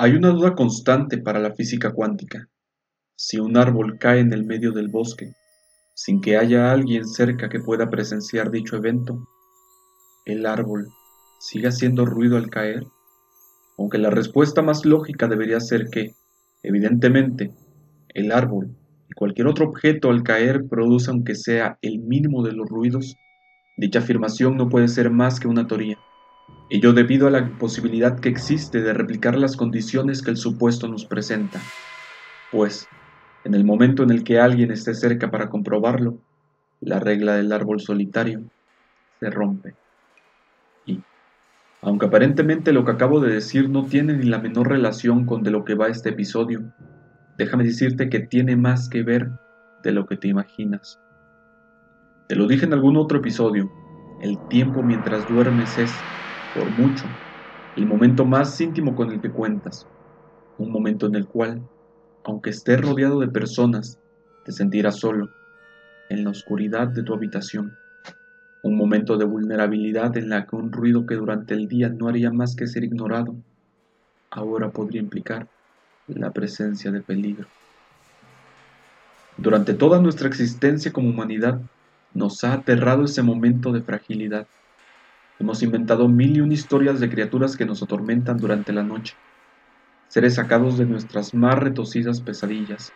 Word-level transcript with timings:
Hay 0.00 0.12
una 0.12 0.28
duda 0.28 0.54
constante 0.54 1.18
para 1.18 1.40
la 1.40 1.54
física 1.56 1.90
cuántica. 1.90 2.48
Si 3.16 3.40
un 3.40 3.56
árbol 3.56 3.98
cae 3.98 4.20
en 4.20 4.32
el 4.32 4.44
medio 4.44 4.70
del 4.70 4.86
bosque, 4.86 5.32
sin 5.92 6.20
que 6.20 6.36
haya 6.36 6.70
alguien 6.70 7.04
cerca 7.04 7.48
que 7.48 7.58
pueda 7.58 7.90
presenciar 7.90 8.52
dicho 8.52 8.76
evento, 8.76 9.26
¿el 10.24 10.46
árbol 10.46 10.86
sigue 11.40 11.66
haciendo 11.66 12.06
ruido 12.06 12.36
al 12.36 12.48
caer? 12.48 12.86
Aunque 13.76 13.98
la 13.98 14.10
respuesta 14.10 14.62
más 14.62 14.84
lógica 14.84 15.26
debería 15.26 15.58
ser 15.58 15.88
que, 15.88 16.14
evidentemente, 16.62 17.52
el 18.14 18.30
árbol 18.30 18.76
y 19.10 19.14
cualquier 19.14 19.48
otro 19.48 19.66
objeto 19.66 20.10
al 20.10 20.22
caer 20.22 20.68
produce 20.68 21.10
aunque 21.10 21.34
sea 21.34 21.76
el 21.82 21.98
mínimo 21.98 22.44
de 22.44 22.52
los 22.52 22.68
ruidos, 22.68 23.16
dicha 23.76 23.98
afirmación 23.98 24.56
no 24.56 24.68
puede 24.68 24.86
ser 24.86 25.10
más 25.10 25.40
que 25.40 25.48
una 25.48 25.66
teoría 25.66 25.98
ello 26.70 26.92
debido 26.92 27.26
a 27.26 27.30
la 27.30 27.48
posibilidad 27.58 28.18
que 28.18 28.28
existe 28.28 28.82
de 28.82 28.92
replicar 28.92 29.38
las 29.38 29.56
condiciones 29.56 30.22
que 30.22 30.30
el 30.30 30.36
supuesto 30.36 30.86
nos 30.88 31.06
presenta, 31.06 31.60
pues, 32.52 32.86
en 33.44 33.54
el 33.54 33.64
momento 33.64 34.02
en 34.02 34.10
el 34.10 34.24
que 34.24 34.38
alguien 34.38 34.70
esté 34.70 34.94
cerca 34.94 35.30
para 35.30 35.48
comprobarlo, 35.48 36.18
la 36.80 37.00
regla 37.00 37.36
del 37.36 37.52
árbol 37.52 37.80
solitario 37.80 38.42
se 39.20 39.30
rompe. 39.30 39.74
Y, 40.84 41.00
aunque 41.80 42.06
aparentemente 42.06 42.72
lo 42.72 42.84
que 42.84 42.92
acabo 42.92 43.20
de 43.20 43.32
decir 43.32 43.70
no 43.70 43.86
tiene 43.86 44.14
ni 44.14 44.24
la 44.24 44.38
menor 44.38 44.68
relación 44.68 45.24
con 45.24 45.42
de 45.42 45.50
lo 45.50 45.64
que 45.64 45.74
va 45.74 45.88
este 45.88 46.10
episodio, 46.10 46.60
déjame 47.38 47.64
decirte 47.64 48.10
que 48.10 48.20
tiene 48.20 48.56
más 48.56 48.88
que 48.88 49.02
ver 49.02 49.30
de 49.82 49.92
lo 49.92 50.06
que 50.06 50.16
te 50.16 50.28
imaginas. 50.28 51.00
Te 52.28 52.36
lo 52.36 52.46
dije 52.46 52.66
en 52.66 52.74
algún 52.74 52.96
otro 52.98 53.18
episodio, 53.18 53.70
el 54.20 54.38
tiempo 54.48 54.82
mientras 54.82 55.26
duermes 55.26 55.78
es 55.78 56.04
por 56.52 56.70
mucho, 56.70 57.08
el 57.74 57.86
momento 57.86 58.24
más 58.24 58.60
íntimo 58.60 58.94
con 58.94 59.10
el 59.10 59.20
que 59.20 59.30
cuentas, 59.30 59.86
un 60.56 60.70
momento 60.72 61.06
en 61.06 61.14
el 61.14 61.26
cual, 61.26 61.62
aunque 62.24 62.50
estés 62.50 62.80
rodeado 62.80 63.20
de 63.20 63.28
personas, 63.28 63.98
te 64.44 64.52
sentirás 64.52 64.96
solo, 64.96 65.28
en 66.08 66.24
la 66.24 66.30
oscuridad 66.30 66.88
de 66.88 67.02
tu 67.02 67.14
habitación, 67.14 67.76
un 68.62 68.76
momento 68.76 69.16
de 69.16 69.24
vulnerabilidad 69.24 70.16
en 70.16 70.28
la 70.28 70.46
que 70.46 70.56
un 70.56 70.72
ruido 70.72 71.06
que 71.06 71.14
durante 71.14 71.54
el 71.54 71.68
día 71.68 71.88
no 71.88 72.08
haría 72.08 72.30
más 72.32 72.56
que 72.56 72.66
ser 72.66 72.84
ignorado, 72.84 73.36
ahora 74.30 74.70
podría 74.70 75.00
implicar 75.00 75.48
la 76.06 76.32
presencia 76.32 76.90
de 76.90 77.02
peligro. 77.02 77.46
Durante 79.36 79.74
toda 79.74 80.00
nuestra 80.00 80.28
existencia 80.28 80.92
como 80.92 81.10
humanidad, 81.10 81.60
nos 82.12 82.42
ha 82.42 82.54
aterrado 82.54 83.04
ese 83.04 83.22
momento 83.22 83.70
de 83.72 83.82
fragilidad, 83.82 84.48
Hemos 85.40 85.62
inventado 85.62 86.08
mil 86.08 86.36
y 86.36 86.40
un 86.40 86.50
historias 86.50 86.98
de 86.98 87.08
criaturas 87.08 87.56
que 87.56 87.64
nos 87.64 87.80
atormentan 87.80 88.38
durante 88.38 88.72
la 88.72 88.82
noche, 88.82 89.14
seres 90.08 90.34
sacados 90.34 90.78
de 90.78 90.86
nuestras 90.86 91.32
más 91.32 91.56
retocidas 91.56 92.20
pesadillas, 92.22 92.90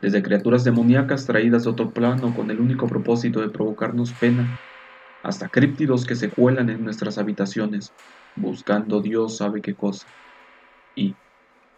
desde 0.00 0.22
criaturas 0.22 0.64
demoníacas 0.64 1.26
traídas 1.26 1.64
de 1.64 1.70
otro 1.70 1.90
plano 1.90 2.32
con 2.32 2.50
el 2.50 2.58
único 2.58 2.86
propósito 2.86 3.42
de 3.42 3.50
provocarnos 3.50 4.14
pena, 4.14 4.56
hasta 5.22 5.50
críptidos 5.50 6.06
que 6.06 6.14
se 6.14 6.30
cuelan 6.30 6.70
en 6.70 6.82
nuestras 6.82 7.18
habitaciones, 7.18 7.92
buscando 8.34 9.02
Dios 9.02 9.36
sabe 9.36 9.60
qué 9.60 9.74
cosa. 9.74 10.06
Y, 10.94 11.16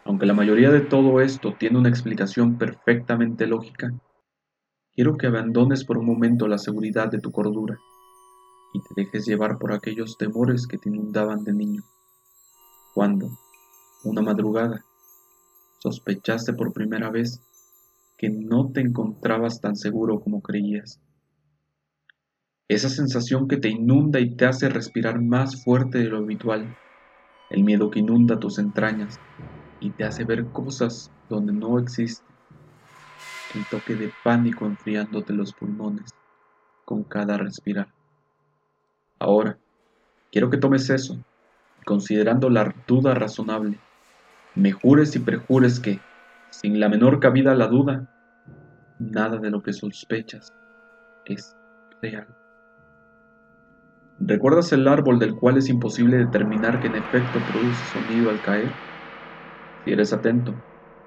aunque 0.05 0.25
la 0.25 0.33
mayoría 0.33 0.71
de 0.71 0.81
todo 0.81 1.19
esto 1.19 1.55
tiene 1.59 1.77
una 1.77 1.89
explicación 1.89 2.57
perfectamente 2.57 3.45
lógica, 3.45 3.91
quiero 4.95 5.17
que 5.17 5.27
abandones 5.27 5.83
por 5.83 5.97
un 5.97 6.05
momento 6.05 6.47
la 6.47 6.59
seguridad 6.59 7.11
de 7.11 7.19
tu 7.19 7.31
cordura 7.31 7.77
y 8.73 8.81
te 8.81 8.89
dejes 8.95 9.25
llevar 9.25 9.57
por 9.57 9.73
aquellos 9.73 10.17
temores 10.17 10.67
que 10.67 10.77
te 10.77 10.89
inundaban 10.89 11.43
de 11.43 11.53
niño. 11.53 11.83
Cuando, 12.93 13.29
una 14.03 14.21
madrugada, 14.21 14.83
sospechaste 15.79 16.53
por 16.53 16.73
primera 16.73 17.09
vez 17.09 17.41
que 18.17 18.29
no 18.29 18.71
te 18.71 18.81
encontrabas 18.81 19.61
tan 19.61 19.75
seguro 19.75 20.19
como 20.19 20.41
creías. 20.41 20.99
Esa 22.67 22.87
sensación 22.87 23.47
que 23.47 23.57
te 23.57 23.69
inunda 23.69 24.19
y 24.19 24.35
te 24.35 24.45
hace 24.45 24.69
respirar 24.69 25.21
más 25.21 25.63
fuerte 25.63 25.97
de 25.97 26.05
lo 26.05 26.19
habitual, 26.19 26.77
el 27.49 27.63
miedo 27.63 27.89
que 27.89 27.99
inunda 27.99 28.39
tus 28.39 28.59
entrañas 28.59 29.19
y 29.79 29.89
te 29.91 30.05
hace 30.05 30.23
ver 30.23 30.45
cosas 30.51 31.11
donde 31.27 31.51
no 31.51 31.79
existen, 31.79 32.27
el 33.55 33.65
toque 33.65 33.95
de 33.95 34.11
pánico 34.23 34.65
enfriándote 34.65 35.33
los 35.33 35.53
pulmones 35.53 36.11
con 36.85 37.03
cada 37.03 37.37
respirar. 37.37 37.93
Ahora, 39.21 39.59
quiero 40.31 40.49
que 40.49 40.57
tomes 40.57 40.89
eso, 40.89 41.21
considerando 41.85 42.49
la 42.49 42.73
duda 42.87 43.13
razonable, 43.13 43.79
me 44.55 44.71
jures 44.71 45.15
y 45.15 45.19
prejures 45.19 45.79
que, 45.79 46.03
sin 46.49 46.79
la 46.79 46.89
menor 46.89 47.19
cabida 47.19 47.51
a 47.51 47.55
la 47.55 47.67
duda, 47.67 48.07
nada 48.97 49.37
de 49.37 49.51
lo 49.51 49.61
que 49.61 49.73
sospechas 49.73 50.51
es 51.23 51.55
real. 52.01 52.35
¿Recuerdas 54.17 54.71
el 54.73 54.87
árbol 54.87 55.19
del 55.19 55.35
cual 55.35 55.57
es 55.57 55.69
imposible 55.69 56.17
determinar 56.17 56.79
que 56.79 56.87
en 56.87 56.95
efecto 56.95 57.45
produce 57.45 57.85
sonido 57.85 58.31
al 58.31 58.41
caer? 58.41 58.73
Si 59.83 59.91
eres 59.91 60.13
atento, 60.13 60.63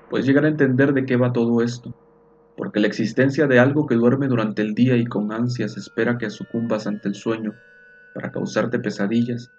puedes 0.08 0.24
llegar 0.24 0.44
a 0.44 0.50
entender 0.50 0.92
de 0.92 1.04
qué 1.04 1.16
va 1.16 1.32
todo 1.32 1.62
esto, 1.62 1.90
porque 2.56 2.78
la 2.78 2.86
existencia 2.86 3.48
de 3.48 3.58
algo 3.58 3.86
que 3.86 3.96
duerme 3.96 4.28
durante 4.28 4.62
el 4.62 4.72
día 4.76 4.96
y 4.96 5.04
con 5.04 5.32
ansias 5.32 5.76
espera 5.76 6.16
que 6.16 6.30
sucumbas 6.30 6.86
ante 6.86 7.08
el 7.08 7.16
sueño 7.16 7.56
para 8.14 8.30
causarte 8.30 8.78
pesadillas, 8.78 9.50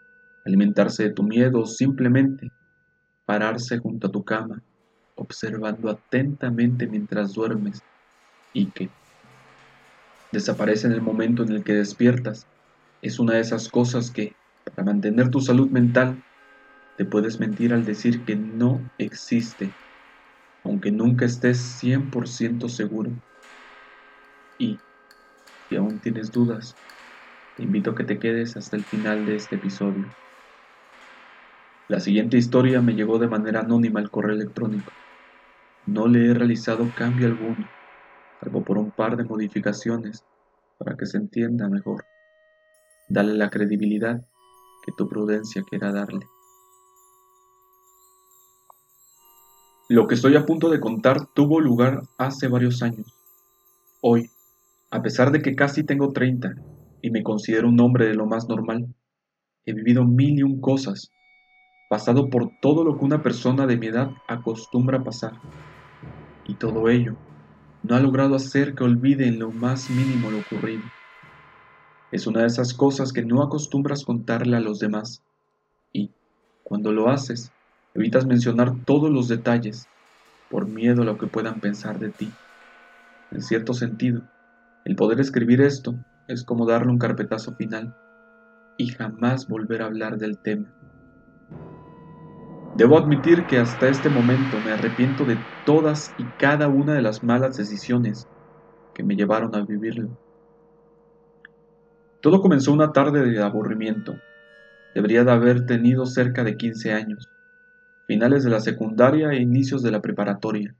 alimentarse 0.46 1.04
de 1.04 1.14
tu 1.14 1.24
miedo 1.24 1.62
o 1.62 1.66
simplemente 1.66 2.52
pararse 3.26 3.78
junto 3.78 4.08
a 4.08 4.12
tu 4.12 4.24
cama, 4.24 4.64
observando 5.16 5.90
atentamente 5.90 6.88
mientras 6.88 7.34
duermes 7.34 7.84
y 8.54 8.72
que 8.72 8.92
desaparece 10.32 10.88
en 10.88 10.94
el 10.94 11.02
momento 11.02 11.44
en 11.44 11.52
el 11.52 11.64
que 11.64 11.74
despiertas, 11.74 12.48
es 13.02 13.20
una 13.20 13.36
de 13.36 13.42
esas 13.42 13.70
cosas 13.70 14.12
que, 14.12 14.38
para 14.64 14.84
mantener 14.84 15.30
tu 15.30 15.40
salud 15.40 15.70
mental, 15.70 16.24
te 16.96 17.06
puedes 17.06 17.40
mentir 17.40 17.74
al 17.74 17.84
decir 17.84 18.26
que 18.26 18.36
no 18.36 18.90
existe, 18.98 19.76
aunque 20.64 20.92
nunca 20.92 21.26
estés 21.26 21.78
100% 21.78 22.70
seguro. 22.70 23.16
Y, 24.58 24.80
si 25.70 25.76
aún 25.76 26.00
tienes 26.00 26.32
dudas, 26.32 26.78
te 27.56 27.64
invito 27.64 27.92
a 27.92 27.96
que 27.96 28.04
te 28.04 28.20
quedes 28.20 28.58
hasta 28.58 28.76
el 28.76 28.86
final 28.86 29.26
de 29.26 29.38
este 29.38 29.56
episodio. 29.56 30.14
La 31.88 32.02
siguiente 32.02 32.38
historia 32.38 32.82
me 32.82 32.96
llegó 32.96 33.18
de 33.18 33.30
manera 33.30 33.62
anónima 33.62 34.02
al 34.02 34.12
correo 34.12 34.36
electrónico. 34.36 34.92
No 35.86 36.08
le 36.08 36.28
he 36.28 36.34
realizado 36.34 36.92
cambio 36.94 37.28
alguno, 37.28 37.66
salvo 38.42 38.66
por 38.66 38.78
un 38.78 38.92
par 38.92 39.16
de 39.16 39.24
modificaciones 39.24 40.26
para 40.78 40.98
que 40.98 41.06
se 41.06 41.18
entienda 41.18 41.70
mejor. 41.70 42.04
Dale 43.08 43.34
la 43.36 43.50
credibilidad 43.50 44.20
que 44.86 44.92
tu 44.98 45.08
prudencia 45.08 45.64
quiera 45.64 45.94
darle. 45.94 46.26
Lo 49.88 50.08
que 50.08 50.16
estoy 50.16 50.36
a 50.36 50.46
punto 50.46 50.70
de 50.70 50.82
contar 50.82 51.28
tuvo 51.34 51.62
lugar 51.62 52.02
hace 52.18 52.50
varios 52.50 52.82
años. 52.82 53.16
Hoy, 54.02 54.30
a 54.92 55.02
pesar 55.02 55.32
de 55.32 55.42
que 55.42 55.56
casi 55.56 55.84
tengo 55.84 56.12
30 56.12 56.56
y 57.06 57.12
me 57.12 57.22
considero 57.22 57.70
un 57.70 57.80
hombre 57.82 58.08
de 58.08 58.16
lo 58.16 58.26
más 58.26 58.50
normal. 58.50 58.88
He 59.64 59.74
vivido 59.74 60.04
mil 60.04 60.40
y 60.40 60.42
un 60.42 60.60
cosas, 60.60 61.12
pasado 61.88 62.32
por 62.32 62.50
todo 62.60 62.84
lo 62.84 62.98
que 62.98 63.06
una 63.06 63.22
persona 63.22 63.68
de 63.68 63.78
mi 63.78 63.86
edad 63.86 64.10
acostumbra 64.28 65.04
pasar. 65.04 65.34
Y 66.48 66.56
todo 66.56 66.90
ello 66.90 67.16
no 67.84 67.96
ha 67.96 68.00
logrado 68.00 68.34
hacer 68.34 68.74
que 68.74 68.84
olvide 68.84 69.28
en 69.28 69.38
lo 69.38 69.52
más 69.52 69.88
mínimo 69.92 70.32
lo 70.32 70.40
ocurrido. 70.40 70.82
Es 72.12 72.26
una 72.26 72.42
de 72.42 72.48
esas 72.48 72.74
cosas 72.74 73.14
que 73.14 73.24
no 73.24 73.44
acostumbras 73.44 74.04
contarle 74.04 74.58
a 74.58 74.62
los 74.62 74.80
demás. 74.80 75.22
Y, 75.94 76.10
cuando 76.64 76.92
lo 76.92 77.10
haces, 77.10 77.52
evitas 77.94 78.26
mencionar 78.26 78.74
todos 78.84 79.12
los 79.12 79.28
detalles, 79.28 79.88
por 80.50 80.68
miedo 80.68 81.04
a 81.04 81.06
lo 81.06 81.20
que 81.20 81.28
puedan 81.28 81.60
pensar 81.60 82.00
de 82.00 82.10
ti. 82.10 82.32
En 83.32 83.44
cierto 83.44 83.74
sentido, 83.74 84.24
el 84.86 84.96
poder 84.96 85.20
escribir 85.20 85.62
esto 85.62 85.94
es 86.28 86.44
como 86.44 86.66
darle 86.66 86.92
un 86.92 86.98
carpetazo 86.98 87.54
final 87.56 87.94
y 88.78 88.88
jamás 88.88 89.48
volver 89.48 89.82
a 89.82 89.86
hablar 89.86 90.18
del 90.18 90.38
tema. 90.38 90.66
Debo 92.76 92.98
admitir 92.98 93.46
que 93.46 93.58
hasta 93.58 93.88
este 93.88 94.10
momento 94.10 94.60
me 94.60 94.72
arrepiento 94.72 95.24
de 95.24 95.38
todas 95.64 96.14
y 96.18 96.26
cada 96.38 96.68
una 96.68 96.94
de 96.94 97.02
las 97.02 97.24
malas 97.24 97.56
decisiones 97.56 98.28
que 98.94 99.04
me 99.04 99.16
llevaron 99.16 99.56
a 99.56 99.64
vivirlo. 99.64 100.10
Todo 102.22 102.42
comenzó 102.42 102.74
una 102.74 102.92
tarde 102.92 103.24
de 103.24 103.42
aburrimiento. 103.42 104.16
Debería 104.94 105.24
de 105.24 105.32
haber 105.32 105.66
tenido 105.66 106.06
cerca 106.06 106.44
de 106.44 106.58
15 106.58 106.92
años, 106.92 107.30
finales 108.08 108.44
de 108.44 108.50
la 108.50 108.60
secundaria 108.60 109.30
e 109.30 109.42
inicios 109.42 109.84
de 109.84 109.92
la 109.92 110.02
preparatoria. 110.02 110.76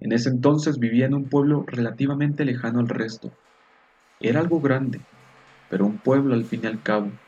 En 0.00 0.12
ese 0.12 0.28
entonces 0.28 0.78
vivía 0.78 1.06
en 1.06 1.14
un 1.14 1.24
pueblo 1.24 1.64
relativamente 1.66 2.44
lejano 2.44 2.80
al 2.80 2.88
resto, 2.88 3.32
era 4.18 4.40
algo 4.40 4.60
grande, 4.60 5.06
pero 5.68 5.86
un 5.86 6.00
pueblo 6.00 6.34
al 6.34 6.46
fin 6.46 6.62
y 6.64 6.66
al 6.68 6.82
cabo. 6.82 7.18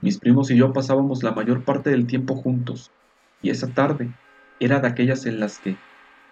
Mis 0.00 0.18
primos 0.20 0.50
y 0.50 0.56
yo 0.58 0.72
pasábamos 0.72 1.22
la 1.22 1.32
mayor 1.32 1.64
parte 1.64 1.90
del 1.90 2.06
tiempo 2.06 2.36
juntos, 2.36 2.92
y 3.40 3.50
esa 3.50 3.72
tarde 3.74 4.14
era 4.58 4.80
de 4.80 4.88
aquellas 4.88 5.26
en 5.26 5.40
las 5.40 5.60
que, 5.60 5.82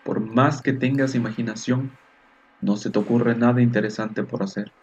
por 0.05 0.21
más 0.21 0.63
que 0.63 0.73
tengas 0.75 1.15
imaginación, 1.17 1.99
no 2.61 2.77
se 2.77 2.91
te 2.91 2.99
ocurre 3.01 3.37
nada 3.37 3.63
interesante 3.63 4.25
por 4.25 4.43
hacer. 4.45 4.75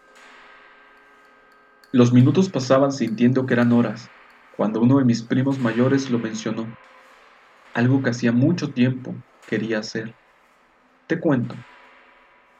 Los 1.92 2.14
minutos 2.14 2.48
pasaban 2.48 2.92
sintiendo 2.92 3.44
que 3.44 3.52
eran 3.52 3.72
horas, 3.72 4.10
cuando 4.50 4.80
uno 4.80 4.96
de 4.96 5.04
mis 5.04 5.22
primos 5.22 5.58
mayores 5.60 6.08
lo 6.08 6.18
mencionó, 6.18 6.74
algo 7.72 8.02
que 8.02 8.10
hacía 8.10 8.32
mucho 8.32 8.72
tiempo 8.74 9.22
quería 9.46 9.78
hacer. 9.80 10.16
Te 11.06 11.20
cuento. 11.20 11.64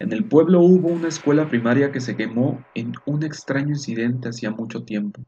En 0.01 0.13
el 0.13 0.25
pueblo 0.25 0.61
hubo 0.61 0.89
una 0.89 1.09
escuela 1.09 1.49
primaria 1.49 1.91
que 1.91 2.01
se 2.01 2.17
quemó 2.17 2.65
en 2.75 2.93
un 3.05 3.25
extraño 3.25 3.71
incidente 3.71 4.29
hacía 4.29 4.53
mucho 4.53 4.85
tiempo. 4.85 5.25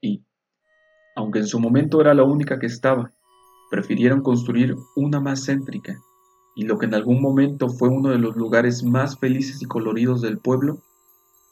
Y, 0.00 0.22
aunque 1.16 1.40
en 1.40 1.46
su 1.46 1.58
momento 1.58 2.00
era 2.00 2.14
la 2.14 2.22
única 2.22 2.60
que 2.60 2.66
estaba, 2.66 3.10
prefirieron 3.72 4.22
construir 4.22 4.76
una 4.94 5.20
más 5.20 5.44
céntrica, 5.44 5.98
y 6.54 6.64
lo 6.64 6.78
que 6.78 6.86
en 6.86 6.94
algún 6.94 7.20
momento 7.20 7.68
fue 7.68 7.88
uno 7.88 8.10
de 8.10 8.18
los 8.18 8.36
lugares 8.36 8.84
más 8.84 9.18
felices 9.18 9.62
y 9.62 9.66
coloridos 9.66 10.22
del 10.22 10.38
pueblo, 10.38 10.80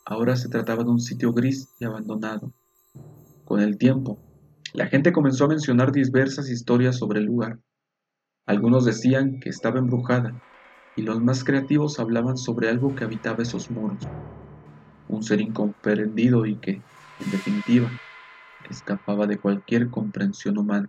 ahora 0.04 0.36
se 0.36 0.48
trataba 0.48 0.84
de 0.84 0.90
un 0.90 1.00
sitio 1.00 1.32
gris 1.32 1.68
y 1.80 1.84
abandonado. 1.84 2.52
Con 3.44 3.60
el 3.60 3.76
tiempo, 3.76 4.18
la 4.72 4.86
gente 4.86 5.12
comenzó 5.12 5.46
a 5.46 5.48
mencionar 5.48 5.90
diversas 5.90 6.48
historias 6.48 6.96
sobre 6.96 7.18
el 7.18 7.26
lugar. 7.26 7.58
Algunos 8.46 8.84
decían 8.84 9.40
que 9.40 9.48
estaba 9.48 9.80
embrujada, 9.80 10.40
y 10.96 11.02
los 11.02 11.22
más 11.22 11.44
creativos 11.44 12.00
hablaban 12.00 12.38
sobre 12.38 12.70
algo 12.70 12.94
que 12.94 13.04
habitaba 13.04 13.42
esos 13.42 13.70
muros, 13.70 14.10
un 15.08 15.22
ser 15.22 15.40
incomprendido 15.40 16.46
y 16.46 16.58
que, 16.58 16.82
en 17.18 17.30
definitiva, 17.30 17.94
escapaba 18.64 19.26
de 19.26 19.38
cualquier 19.38 19.90
comprensión 19.90 20.58
humana. 20.58 20.88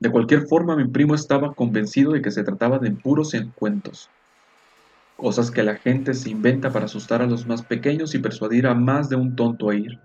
De 0.00 0.10
cualquier 0.10 0.48
forma, 0.48 0.76
mi 0.76 0.88
primo 0.88 1.14
estaba 1.14 1.54
convencido 1.54 2.12
de 2.12 2.22
que 2.22 2.32
se 2.32 2.42
trataba 2.42 2.78
de 2.80 2.90
puros 2.90 3.34
encuentros, 3.34 4.10
cosas 5.16 5.52
que 5.52 5.62
la 5.62 5.76
gente 5.76 6.14
se 6.14 6.30
inventa 6.30 6.72
para 6.72 6.86
asustar 6.86 7.22
a 7.22 7.26
los 7.28 7.46
más 7.46 7.64
pequeños 7.64 8.14
y 8.16 8.18
persuadir 8.18 8.66
a 8.66 8.74
más 8.74 9.08
de 9.08 9.16
un 9.16 9.36
tonto 9.36 9.70
a 9.70 9.76
ir. 9.76 10.00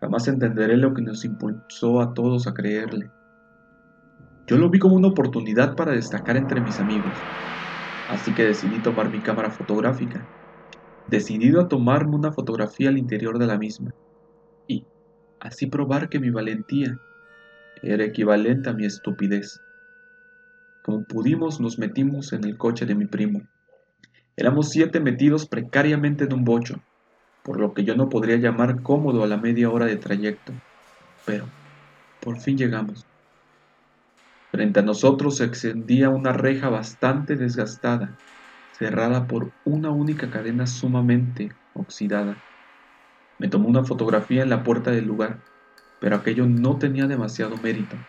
Jamás 0.00 0.26
entenderé 0.28 0.78
lo 0.78 0.94
que 0.94 1.02
nos 1.02 1.24
impulsó 1.26 2.00
a 2.00 2.14
todos 2.14 2.46
a 2.46 2.54
creerle. 2.54 3.12
Yo 4.46 4.56
lo 4.56 4.70
vi 4.70 4.78
como 4.78 4.94
una 4.94 5.08
oportunidad 5.08 5.74
para 5.74 5.92
destacar 5.92 6.36
entre 6.36 6.60
mis 6.60 6.78
amigos, 6.78 7.26
así 8.06 8.32
que 8.32 8.44
decidí 8.44 8.80
tomar 8.80 9.10
mi 9.10 9.20
cámara 9.20 9.50
fotográfica, 9.50 10.28
decidido 11.06 11.60
a 11.60 11.68
tomarme 11.68 12.14
una 12.14 12.32
fotografía 12.32 12.88
al 12.88 12.98
interior 12.98 13.38
de 13.38 13.46
la 13.46 13.58
misma, 13.58 13.90
y 14.68 14.86
así 15.40 15.66
probar 15.66 16.08
que 16.08 16.20
mi 16.20 16.30
valentía 16.30 16.96
era 17.82 18.04
equivalente 18.04 18.70
a 18.70 18.72
mi 18.72 18.84
estupidez. 18.86 19.60
Como 20.82 21.02
pudimos 21.04 21.60
nos 21.60 21.78
metimos 21.78 22.32
en 22.32 22.44
el 22.44 22.56
coche 22.56 22.86
de 22.86 22.94
mi 22.94 23.06
primo. 23.06 23.42
Éramos 24.36 24.70
siete 24.70 25.00
metidos 25.00 25.48
precariamente 25.48 26.24
en 26.24 26.32
un 26.34 26.44
bocho, 26.44 26.84
por 27.42 27.58
lo 27.58 27.74
que 27.74 27.84
yo 27.84 27.96
no 27.96 28.08
podría 28.08 28.36
llamar 28.36 28.82
cómodo 28.82 29.24
a 29.24 29.26
la 29.26 29.38
media 29.38 29.70
hora 29.70 29.86
de 29.86 29.96
trayecto. 29.96 30.52
Pero, 31.24 31.50
por 32.20 32.38
fin 32.40 32.56
llegamos. 32.56 33.05
Frente 34.56 34.80
a 34.80 34.82
nosotros 34.82 35.36
se 35.36 35.44
extendía 35.44 36.08
una 36.08 36.32
reja 36.32 36.70
bastante 36.70 37.36
desgastada, 37.36 38.16
cerrada 38.70 39.26
por 39.26 39.52
una 39.64 39.90
única 39.90 40.30
cadena 40.30 40.66
sumamente 40.66 41.50
oxidada. 41.74 42.42
Me 43.38 43.48
tomó 43.48 43.68
una 43.68 43.84
fotografía 43.84 44.42
en 44.44 44.48
la 44.48 44.62
puerta 44.62 44.92
del 44.92 45.04
lugar 45.04 45.42
pero 45.98 46.16
aquello 46.16 46.46
no 46.46 46.78
tenía 46.78 47.06
demasiado 47.06 47.58
mérito. 47.58 48.06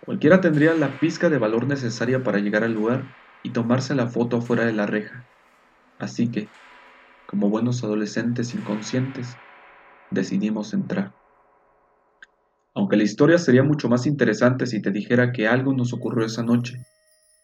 Cualquiera 0.00 0.42
tendría 0.42 0.74
la 0.74 0.98
pizca 0.98 1.30
de 1.30 1.38
valor 1.38 1.66
necesaria 1.66 2.22
para 2.22 2.40
llegar 2.40 2.64
al 2.64 2.74
lugar 2.74 3.08
y 3.42 3.52
tomarse 3.52 3.94
la 3.94 4.08
foto 4.08 4.38
afuera 4.38 4.66
de 4.66 4.74
la 4.74 4.86
reja. 4.86 5.26
Así 5.98 6.30
que, 6.30 6.52
como 7.26 7.50
buenos 7.50 7.84
adolescentes 7.84 8.54
inconscientes, 8.54 9.40
decidimos 10.10 10.74
entrar. 10.74 11.14
Aunque 12.74 12.96
la 12.96 13.04
historia 13.04 13.38
sería 13.38 13.62
mucho 13.62 13.88
más 13.88 14.04
interesante 14.04 14.66
si 14.66 14.82
te 14.82 14.90
dijera 14.90 15.30
que 15.30 15.46
algo 15.46 15.72
nos 15.72 15.92
ocurrió 15.92 16.26
esa 16.26 16.42
noche, 16.42 16.84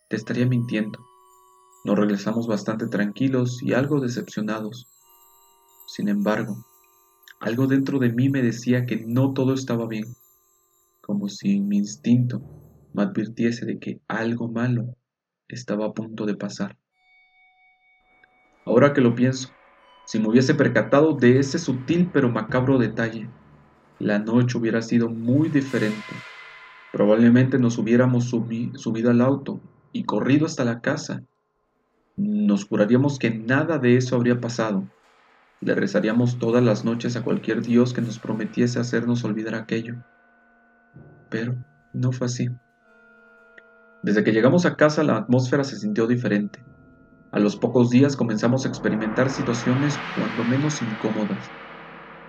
te 0.09 0.17
estaría 0.17 0.45
mintiendo. 0.45 0.99
Nos 1.85 1.97
regresamos 1.97 2.49
bastante 2.49 2.89
tranquilos 2.89 3.63
y 3.63 3.73
algo 3.73 4.01
decepcionados. 4.01 4.89
Sin 5.87 6.09
embargo, 6.09 6.65
algo 7.39 7.69
dentro 7.69 8.01
de 8.01 8.13
mí 8.13 8.29
me 8.29 8.43
decía 8.43 8.87
que 8.87 9.05
no 9.07 9.33
todo 9.33 9.55
estaba 9.55 9.87
bien, 9.87 10.17
como 11.01 11.29
si 11.29 11.61
mi 11.61 11.79
instinto 11.79 12.43
me 12.93 13.05
advirtiese 13.05 13.65
de 13.67 13.79
que 13.79 14.01
algo 14.09 14.49
malo 14.49 14.97
estaba 15.49 15.87
a 15.87 15.93
punto 15.93 16.27
de 16.27 16.35
pasar. 16.35 16.77
Ahora 18.67 18.93
que 18.93 19.01
lo 19.01 19.15
pienso, 19.15 19.49
si 20.05 20.19
me 20.19 20.29
hubiese 20.29 20.55
percatado 20.55 21.15
de 21.15 21.39
ese 21.39 21.59
sutil 21.59 22.11
pero 22.13 22.29
macabro 22.31 22.79
detalle, 22.79 23.29
la 24.01 24.19
noche 24.19 24.59
hubiera 24.59 24.83
sido 24.83 25.09
muy 25.09 25.49
diferente. 25.49 26.15
Probablemente 26.93 27.59
nos 27.59 27.79
hubiéramos 27.79 28.29
subido 28.29 29.11
al 29.11 29.21
auto 29.21 29.61
y 29.93 30.05
corrido 30.05 30.47
hasta 30.47 30.65
la 30.65 30.81
casa. 30.81 31.23
Nos 32.17 32.65
juraríamos 32.67 33.19
que 33.19 33.31
nada 33.31 33.79
de 33.79 33.97
eso 33.97 34.17
habría 34.17 34.41
pasado 34.41 34.89
le 35.63 35.75
rezaríamos 35.75 36.39
todas 36.39 36.65
las 36.65 36.87
noches 36.87 37.17
a 37.17 37.23
cualquier 37.23 37.61
Dios 37.61 37.93
que 37.93 38.01
nos 38.01 38.19
prometiese 38.19 38.81
hacernos 38.81 39.25
olvidar 39.25 39.55
aquello. 39.55 39.97
Pero 41.29 41.55
no 41.93 42.13
fue 42.13 42.29
así. 42.29 42.49
Desde 44.03 44.25
que 44.25 44.33
llegamos 44.33 44.65
a 44.65 44.77
casa 44.77 45.05
la 45.05 45.19
atmósfera 45.19 45.65
se 45.65 45.77
sintió 45.77 46.07
diferente. 46.07 46.65
A 47.31 47.39
los 47.39 47.57
pocos 47.57 47.91
días 47.91 48.17
comenzamos 48.17 48.65
a 48.65 48.69
experimentar 48.69 49.29
situaciones 49.29 49.99
cuando 50.15 50.45
menos 50.45 50.81
incómodas, 50.81 51.53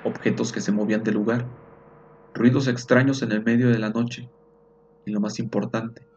objetos 0.03 0.51
que 0.51 0.61
se 0.61 0.71
movían 0.71 1.03
de 1.03 1.11
lugar, 1.11 1.45
ruidos 2.33 2.67
extraños 2.67 3.21
en 3.21 3.31
el 3.31 3.43
medio 3.43 3.69
de 3.69 3.79
la 3.79 3.89
noche 3.89 4.29
y 5.05 5.11
lo 5.11 5.19
más 5.19 5.39
importante, 5.39 6.07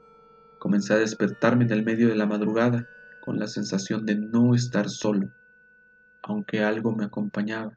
comencé 0.58 0.94
a 0.94 0.98
despertarme 0.98 1.64
en 1.64 1.72
el 1.72 1.84
medio 1.84 2.08
de 2.08 2.16
la 2.16 2.26
madrugada 2.26 2.86
con 3.25 3.38
la 3.38 3.46
sensación 3.46 4.06
de 4.06 4.16
no 4.16 4.54
estar 4.54 4.88
solo 4.88 5.31
aunque 6.26 6.64
algo 6.64 6.92
me 6.92 7.04
acompañaba, 7.04 7.72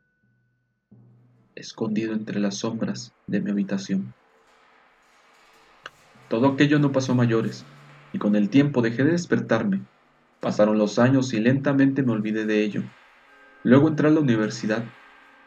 escondido 1.55 2.13
entre 2.13 2.39
las 2.39 2.55
sombras 2.59 3.13
de 3.27 3.41
mi 3.41 3.51
habitación. 3.51 4.13
Todo 6.29 6.47
aquello 6.47 6.79
no 6.79 6.91
pasó 6.91 7.11
a 7.11 7.15
mayores, 7.15 7.65
y 8.13 8.19
con 8.19 8.35
el 8.35 8.49
tiempo 8.49 8.81
dejé 8.81 9.03
de 9.03 9.11
despertarme. 9.11 9.81
Pasaron 10.39 10.77
los 10.77 10.97
años 10.97 11.33
y 11.33 11.39
lentamente 11.39 12.03
me 12.03 12.13
olvidé 12.13 12.45
de 12.45 12.63
ello. 12.63 12.83
Luego 13.63 13.89
entré 13.89 14.07
a 14.07 14.11
la 14.11 14.21
universidad, 14.21 14.83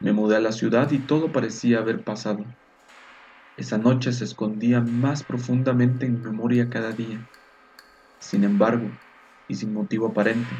me 0.00 0.12
mudé 0.12 0.36
a 0.36 0.40
la 0.40 0.52
ciudad 0.52 0.90
y 0.90 1.06
todo 1.06 1.30
parecía 1.30 1.78
haber 1.78 2.02
pasado. 2.02 2.46
Esa 3.56 3.76
noche 3.76 4.12
se 4.12 4.24
escondía 4.24 4.80
más 4.80 5.22
profundamente 5.22 6.06
en 6.06 6.14
mi 6.14 6.20
memoria 6.20 6.70
cada 6.70 6.92
día. 6.92 7.22
Sin 8.18 8.44
embargo, 8.44 8.92
y 9.46 9.56
sin 9.56 9.74
motivo 9.74 10.08
aparente, 10.08 10.56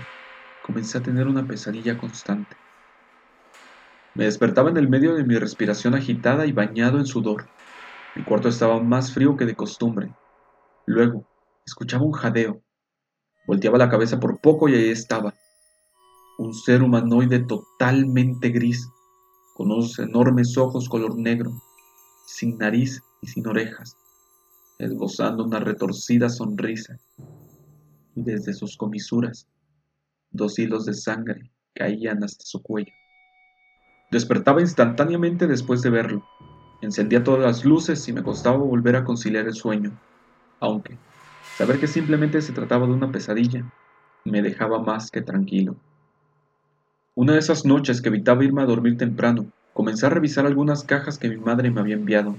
comencé 0.61 0.99
a 0.99 1.02
tener 1.02 1.26
una 1.26 1.47
pesadilla 1.47 1.97
constante. 1.97 2.56
Me 4.14 4.25
despertaba 4.25 4.68
en 4.70 4.76
el 4.76 4.88
medio 4.88 5.14
de 5.14 5.25
mi 5.25 5.37
respiración 5.38 5.94
agitada 5.94 6.47
y 6.47 6.52
bañado 6.52 6.99
en 6.99 7.06
sudor. 7.06 7.49
Mi 8.14 8.23
cuarto 8.23 8.49
estaba 8.49 8.82
más 8.82 9.14
frío 9.14 9.37
que 9.37 9.47
de 9.47 9.56
costumbre. 9.56 10.14
Luego, 10.87 11.26
escuchaba 11.64 12.04
un 12.04 12.12
jadeo. 12.12 12.62
Volteaba 13.47 13.78
la 13.78 13.88
cabeza 13.88 14.20
por 14.20 14.40
poco 14.40 14.68
y 14.68 14.75
ahí 14.75 14.90
estaba. 14.90 15.35
Un 16.38 16.52
ser 16.52 16.82
humanoide 16.82 17.38
totalmente 17.40 18.50
gris, 18.50 18.87
con 19.61 19.71
unos 19.71 19.99
enormes 19.99 20.57
ojos 20.57 20.88
color 20.88 21.19
negro, 21.19 21.52
sin 22.25 22.57
nariz 22.57 23.02
y 23.21 23.26
sin 23.26 23.47
orejas, 23.47 23.95
esbozando 24.79 25.45
una 25.45 25.61
retorcida 25.61 26.31
sonrisa. 26.31 26.99
Y 28.14 28.23
desde 28.23 28.55
sus 28.55 28.79
comisuras 28.79 29.47
Dos 30.31 30.59
hilos 30.59 30.87
de 30.87 30.95
sangre 30.95 31.50
caían 31.75 32.25
hasta 32.25 32.43
su 32.47 32.62
cuello. 32.62 32.95
Despertaba 34.11 34.62
instantáneamente 34.62 35.47
después 35.47 35.83
de 35.83 35.90
verlo. 35.90 36.23
Encendía 36.81 37.23
todas 37.23 37.43
las 37.43 37.62
luces 37.62 38.09
y 38.09 38.14
me 38.14 38.23
costaba 38.23 38.57
volver 38.57 38.97
a 38.97 39.05
conciliar 39.05 39.47
el 39.47 39.55
sueño, 39.55 39.95
aunque 40.61 40.97
saber 41.59 41.79
que 41.79 41.87
simplemente 41.87 42.40
se 42.40 42.55
trataba 42.55 42.87
de 42.87 42.95
una 42.95 43.12
pesadilla 43.12 43.62
me 44.25 44.40
dejaba 44.40 44.83
más 44.83 45.11
que 45.11 45.21
tranquilo. 45.21 45.76
Una 47.21 47.35
de 47.35 47.41
esas 47.41 47.67
noches 47.67 48.00
que 48.00 48.09
evitaba 48.09 48.43
irme 48.45 48.62
a 48.62 48.65
dormir 48.65 48.97
temprano, 48.97 49.53
comencé 49.75 50.07
a 50.07 50.09
revisar 50.09 50.47
algunas 50.47 50.85
cajas 50.85 51.19
que 51.19 51.29
mi 51.29 51.37
madre 51.37 51.71
me 51.71 51.83
había 51.83 51.97
enviado. 51.97 52.35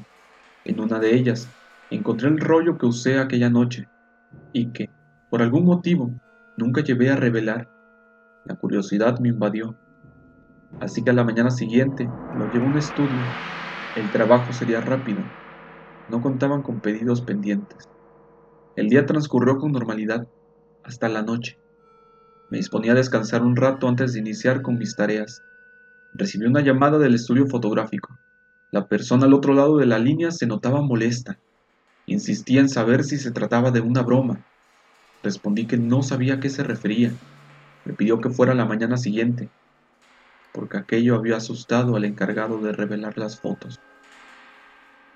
En 0.65 0.79
una 0.79 0.97
de 0.97 1.13
ellas 1.13 1.53
encontré 1.91 2.29
el 2.29 2.39
rollo 2.39 2.79
que 2.79 2.87
usé 2.87 3.19
aquella 3.19 3.51
noche 3.51 3.87
y 4.51 4.71
que, 4.71 4.89
por 5.29 5.43
algún 5.43 5.65
motivo, 5.65 6.09
nunca 6.57 6.81
llevé 6.81 7.11
a 7.11 7.15
revelar 7.15 7.69
la 8.45 8.55
curiosidad 8.55 9.19
me 9.19 9.29
invadió. 9.29 9.75
Así 10.79 11.03
que 11.03 11.11
a 11.11 11.13
la 11.13 11.23
mañana 11.23 11.51
siguiente 11.51 12.09
lo 12.33 12.47
llevé 12.47 12.65
a 12.65 12.69
un 12.69 12.77
estudio. 12.79 13.35
El 13.93 14.09
trabajo 14.09 14.51
sería 14.51 14.81
rápido. 14.81 15.21
No 16.09 16.21
contaban 16.21 16.63
con 16.63 16.81
pedidos 16.81 17.21
pendientes. 17.21 17.87
El 18.75 18.89
día 18.89 19.05
transcurrió 19.05 19.57
con 19.57 19.73
normalidad 19.73 20.27
hasta 20.83 21.07
la 21.07 21.21
noche. 21.21 21.60
Me 22.51 22.57
disponía 22.57 22.91
a 22.91 22.95
descansar 22.95 23.43
un 23.43 23.55
rato 23.55 23.87
antes 23.87 24.11
de 24.11 24.19
iniciar 24.19 24.61
con 24.61 24.77
mis 24.77 24.97
tareas. 24.97 25.41
Recibí 26.13 26.45
una 26.45 26.59
llamada 26.59 26.97
del 26.97 27.15
estudio 27.15 27.47
fotográfico. 27.47 28.19
La 28.71 28.87
persona 28.87 29.25
al 29.25 29.33
otro 29.33 29.53
lado 29.53 29.77
de 29.77 29.85
la 29.85 29.99
línea 29.99 30.31
se 30.31 30.47
notaba 30.47 30.81
molesta. 30.81 31.39
Insistía 32.07 32.59
en 32.59 32.67
saber 32.67 33.05
si 33.05 33.17
se 33.17 33.31
trataba 33.31 33.71
de 33.71 33.79
una 33.79 34.01
broma. 34.01 34.41
Respondí 35.23 35.65
que 35.65 35.77
no 35.77 36.03
sabía 36.03 36.33
a 36.33 36.39
qué 36.41 36.49
se 36.49 36.63
refería. 36.63 37.13
Me 37.85 37.93
pidió 37.93 38.19
que 38.19 38.29
fuera 38.29 38.53
la 38.53 38.65
mañana 38.65 38.97
siguiente, 38.97 39.47
porque 40.51 40.77
aquello 40.77 41.15
había 41.15 41.37
asustado 41.37 41.95
al 41.95 42.03
encargado 42.03 42.57
de 42.57 42.73
revelar 42.73 43.17
las 43.17 43.39
fotos. 43.39 43.79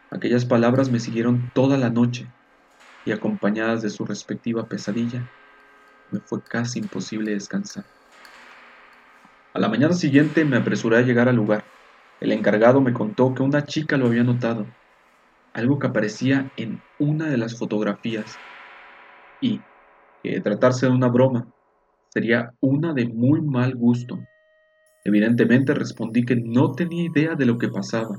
Aquellas 0.09 0.45
palabras 0.45 0.89
me 0.89 1.01
siguieron 1.01 1.51
toda 1.53 1.77
la 1.77 1.89
noche 1.89 2.27
y 3.05 3.11
acompañadas 3.11 3.81
de 3.81 3.89
su 3.89 4.05
respectiva 4.05 4.67
pesadilla, 4.67 5.29
me 6.11 6.19
fue 6.21 6.43
casi 6.43 6.79
imposible 6.79 7.31
descansar. 7.31 7.85
A 9.53 9.59
la 9.59 9.69
mañana 9.69 9.93
siguiente 9.93 10.43
me 10.45 10.57
apresuré 10.57 10.97
a 10.97 11.01
llegar 11.01 11.29
al 11.29 11.35
lugar. 11.35 11.65
El 12.19 12.31
encargado 12.31 12.81
me 12.81 12.93
contó 12.93 13.33
que 13.33 13.43
una 13.43 13.65
chica 13.65 13.97
lo 13.97 14.07
había 14.07 14.23
notado, 14.23 14.67
algo 15.53 15.79
que 15.79 15.87
aparecía 15.87 16.51
en 16.57 16.81
una 16.97 17.29
de 17.29 17.37
las 17.37 17.57
fotografías, 17.57 18.41
y 19.39 19.63
que 20.21 20.41
tratarse 20.41 20.87
de 20.87 20.91
una 20.91 21.07
broma, 21.07 21.47
sería 22.09 22.53
una 22.59 22.93
de 22.93 23.07
muy 23.07 23.41
mal 23.41 23.75
gusto. 23.75 24.19
Evidentemente 25.03 25.73
respondí 25.73 26.25
que 26.25 26.35
no 26.35 26.71
tenía 26.73 27.05
idea 27.05 27.35
de 27.35 27.45
lo 27.45 27.57
que 27.57 27.69
pasaba, 27.69 28.17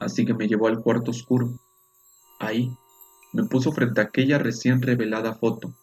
así 0.00 0.24
que 0.24 0.34
me 0.34 0.46
llevó 0.46 0.68
al 0.68 0.80
cuarto 0.80 1.10
oscuro. 1.10 1.52
Ahí 2.38 2.70
me 3.32 3.44
puso 3.44 3.72
frente 3.72 4.00
a 4.00 4.04
aquella 4.04 4.38
recién 4.38 4.80
revelada 4.80 5.34
foto. 5.34 5.74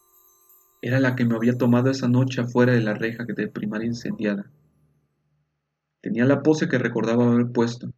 Era 0.82 1.00
la 1.00 1.16
que 1.16 1.24
me 1.24 1.34
había 1.34 1.56
tomado 1.56 1.90
esa 1.90 2.08
noche 2.08 2.40
afuera 2.40 2.72
de 2.72 2.80
la 2.80 2.94
reja 2.94 3.24
de 3.24 3.48
primaria 3.48 3.86
incendiada. 3.86 4.50
Tenía 6.00 6.24
la 6.24 6.42
pose 6.42 6.68
que 6.68 6.78
recordaba 6.78 7.26
haber 7.26 7.50
puesto. 7.50 7.90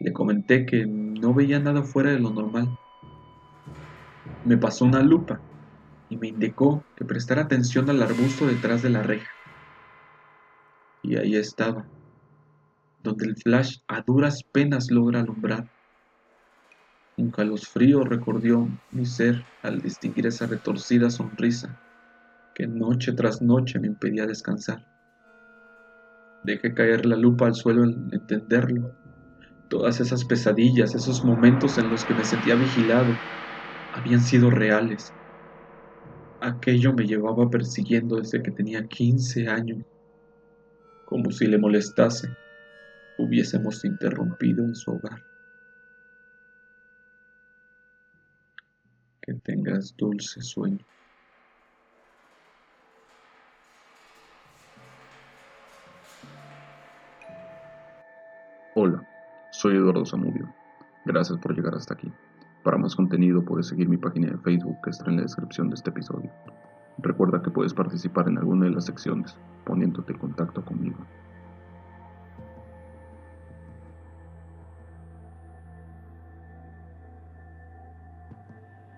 Le 0.00 0.12
comenté 0.12 0.66
que 0.66 0.86
no 0.86 1.34
veía 1.34 1.60
nada 1.60 1.82
fuera 1.82 2.10
de 2.10 2.18
lo 2.18 2.30
normal. 2.30 2.68
Me 4.44 4.56
pasó 4.56 4.84
una 4.84 5.02
lupa 5.02 5.40
y 6.08 6.16
me 6.16 6.28
indicó 6.28 6.82
que 6.96 7.04
prestara 7.04 7.42
atención 7.42 7.90
al 7.90 8.02
arbusto 8.02 8.46
detrás 8.46 8.82
de 8.82 8.90
la 8.90 9.02
reja. 9.02 9.30
Y 11.02 11.16
ahí 11.16 11.36
estaba, 11.36 11.86
donde 13.02 13.26
el 13.26 13.36
flash 13.36 13.78
a 13.86 14.02
duras 14.02 14.42
penas 14.42 14.90
logra 14.90 15.20
alumbrar. 15.20 15.68
Un 17.18 17.30
calosfrío 17.30 18.04
recorrió 18.04 18.68
mi 18.90 19.06
ser 19.06 19.46
al 19.62 19.80
distinguir 19.80 20.26
esa 20.26 20.46
retorcida 20.46 21.08
sonrisa 21.08 21.74
que 22.54 22.66
noche 22.66 23.12
tras 23.12 23.42
noche 23.42 23.78
me 23.78 23.86
impedía 23.86 24.26
descansar. 24.26 24.82
Dejé 26.42 26.74
caer 26.74 27.04
la 27.06 27.16
lupa 27.16 27.46
al 27.46 27.54
suelo 27.54 27.82
al 27.84 27.94
entenderlo. 28.12 28.92
Todas 29.68 30.00
esas 30.00 30.24
pesadillas, 30.24 30.94
esos 30.94 31.24
momentos 31.24 31.76
en 31.76 31.90
los 31.90 32.04
que 32.04 32.14
me 32.14 32.24
sentía 32.24 32.54
vigilado, 32.54 33.18
habían 33.92 34.20
sido 34.20 34.50
reales. 34.50 35.12
Aquello 36.40 36.92
me 36.94 37.06
llevaba 37.06 37.50
persiguiendo 37.50 38.16
desde 38.16 38.42
que 38.42 38.52
tenía 38.52 38.86
15 38.86 39.48
años. 39.48 39.82
Como 41.04 41.30
si 41.30 41.46
le 41.46 41.58
molestase, 41.58 42.28
hubiésemos 43.18 43.84
interrumpido 43.84 44.64
en 44.64 44.74
su 44.74 44.92
hogar. 44.92 45.25
Que 49.26 49.34
tengas 49.34 49.94
dulce 49.96 50.40
sueño. 50.40 50.78
Hola, 58.76 59.02
soy 59.50 59.76
Eduardo 59.76 60.06
Zamudio. 60.06 60.54
Gracias 61.04 61.38
por 61.38 61.56
llegar 61.56 61.74
hasta 61.74 61.94
aquí. 61.94 62.12
Para 62.62 62.78
más 62.78 62.94
contenido 62.94 63.44
puedes 63.44 63.66
seguir 63.66 63.88
mi 63.88 63.96
página 63.96 64.30
de 64.30 64.38
Facebook 64.38 64.78
que 64.84 64.90
está 64.90 65.10
en 65.10 65.16
la 65.16 65.22
descripción 65.22 65.70
de 65.70 65.74
este 65.74 65.90
episodio. 65.90 66.30
Recuerda 66.98 67.42
que 67.42 67.50
puedes 67.50 67.74
participar 67.74 68.28
en 68.28 68.38
alguna 68.38 68.66
de 68.66 68.72
las 68.72 68.84
secciones 68.84 69.36
poniéndote 69.64 70.12
en 70.12 70.18
contacto 70.18 70.64
conmigo. 70.64 70.98